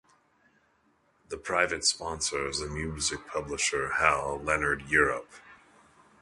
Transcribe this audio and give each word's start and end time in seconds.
The 1.29 1.37
private 1.37 1.85
sponsor 1.85 2.47
is 2.49 2.59
the 2.59 2.65
music 2.65 3.27
publisher 3.27 3.91
Hal 3.99 4.41
Leonard 4.43 4.89
Europe. 4.89 5.29